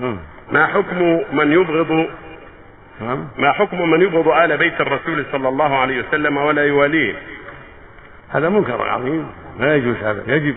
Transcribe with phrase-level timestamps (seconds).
[0.00, 0.16] مم.
[0.52, 2.06] ما حكم من يبغض
[3.00, 3.24] نعم.
[3.38, 7.14] ما حكم من يبغض آل بيت الرسول صلى الله عليه وسلم ولا يواليه؟
[8.28, 9.26] هذا منكر عظيم.
[9.60, 10.22] لا يجوز هذا.
[10.26, 10.54] يجب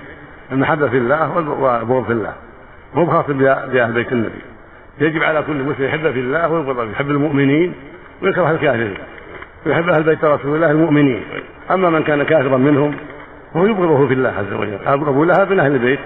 [0.51, 2.33] المحبة في الله والبغض في الله.
[2.93, 4.41] مو خاص بأهل بيت النبي.
[4.99, 7.73] يجب على كل مسلم يحب في الله ويبغض يحب المؤمنين
[8.21, 8.97] ويكره الكافرين.
[9.65, 11.23] ويحب أهل بيت رسول الله المؤمنين.
[11.71, 12.96] أما من كان كافرا منهم
[13.55, 14.79] هو يبغضه في الله عز وجل.
[14.85, 15.99] أبو لهب من أهل البيت.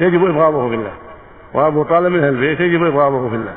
[0.00, 0.92] يجب إبغاضه في الله.
[1.54, 3.54] وأبو طالب من أهل البيت يجب إبغاضه في الله.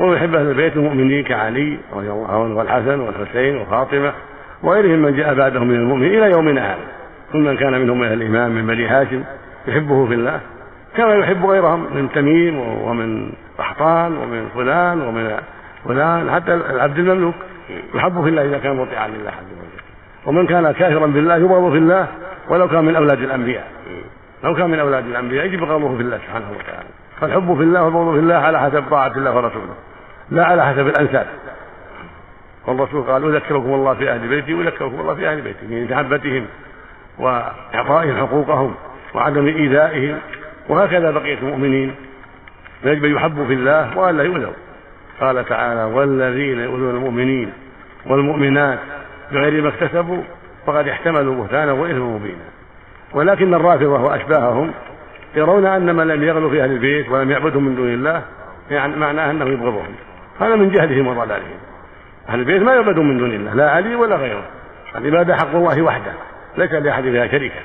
[0.00, 4.12] ويحب أهل البيت المؤمنين كعلي رضي الله عنه والحسن والحسين وفاطمة
[4.62, 6.86] وغيرهم من جاء بعدهم من المؤمنين إلى يومنا هذا.
[7.32, 9.22] كل من كان منهم من الإمام من بني هاشم
[9.68, 10.40] يحبه في الله.
[10.96, 15.36] كما يحب غيرهم من تميم ومن قحطان ومن فلان ومن
[15.84, 17.34] فلان حتى العبد المملوك
[17.94, 19.82] يحب في الله إذا كان مطيعا لله عز وجل.
[20.26, 22.06] ومن كان كافرا بالله يبغض في الله
[22.48, 23.66] ولو كان من أولاد الأنبياء.
[24.44, 26.88] لو كان من أولاد الأنبياء يجب بغضه في الله سبحانه وتعالى.
[27.20, 29.74] فالحب في الله والبغض في الله على حسب طاعة الله ورسوله
[30.30, 31.26] لا على حسب الأنساب.
[32.66, 36.46] والرسول قال أذكركم الله في أهل بيتي وأذكركم الله في أهل بيتي من محبتهم
[37.18, 38.74] وإعطائهم حقوقهم
[39.14, 40.18] وعدم إيذائهم
[40.68, 41.94] وهكذا بقية المؤمنين.
[42.84, 44.52] يجب أن يحبوا في الله وألا يؤذوا.
[45.20, 47.52] قال تعالى والذين يؤذون المؤمنين
[48.06, 48.78] والمؤمنات
[49.32, 50.22] بغير ما اكتسبوا
[50.66, 52.44] فقد احتملوا بهتانا وإثما مبينا.
[53.14, 54.72] ولكن الرافضة وأشباههم
[55.34, 58.22] يرون أن من لم يغلو في أهل البيت ولم يعبدهم من دون الله
[58.70, 59.94] يعني معناه أنه يبغضهم.
[60.40, 61.56] هذا من جهلهم وضلالهم.
[62.28, 64.42] أهل البيت ما يعبدون من دون الله لا علي ولا غيره.
[64.96, 66.12] العبادة حق الله وحده
[66.56, 67.60] ليس لأحد فيها شريكا.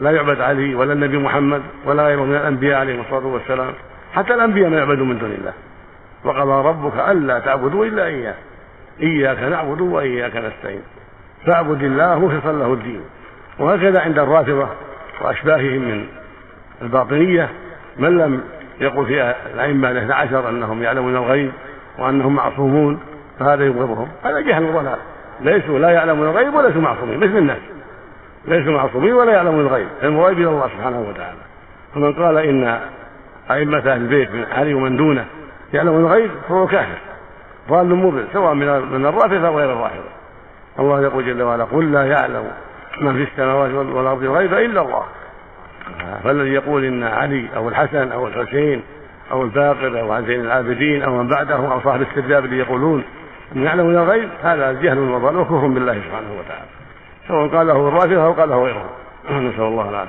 [0.00, 3.72] لا يعبد علي ولا النبي محمد ولا غيره من الأنبياء عليهم الصلاة والسلام.
[4.14, 5.52] حتى الأنبياء ما يعبدون من دون الله.
[6.24, 8.34] وقضى ربك ألا تعبدوا إلا إياه.
[9.02, 10.82] إياك نعبد وإياك نستعين.
[11.46, 13.00] فاعبد الله مخلصا له الدين.
[13.58, 14.68] وهكذا عند الرافضة
[15.20, 16.06] وأشباههم من
[16.82, 17.48] الباطنية
[17.98, 18.40] من لم
[18.80, 21.52] يقل في الأئمة الاثنى عشر أنهم يعلمون الغيب
[21.98, 23.00] وأنهم معصومون
[23.38, 24.08] فهذا يبغضهم.
[24.24, 24.98] هذا جهل وضلال.
[25.40, 27.58] ليسوا لا يعلمون الغيب وليسوا معصومين مثل الناس.
[28.44, 29.88] ليسوا معصومين ولا يعلمون الغيب.
[30.02, 31.38] الغيب إلى الله سبحانه وتعالى.
[31.94, 32.80] فمن قال إن
[33.50, 35.24] أئمة أهل البيت من علي ومن دونه
[35.72, 36.98] يعلمون الغيب فهو كافر.
[37.70, 40.16] ضال مضل سواء من من الرافضه أو غير الرافضه
[40.78, 42.50] الله يقول جل وعلا قل لا يعلم
[43.00, 45.04] من في السماوات والأرض الغيب إلا الله.
[46.26, 48.82] فالذي يقول إن علي أو الحسن أو الحسين
[49.32, 53.04] أو الباقر أو زين العابدين أو من بعده أو صاحب السرداب اللي يقولون
[53.56, 56.66] إن يعلمون الغيب هذا جهل وضلال وكفر بالله سبحانه وتعالى.
[57.28, 58.84] سواء قاله الرافضة أو قاله غيره.
[59.48, 60.04] نسأل الله العافية.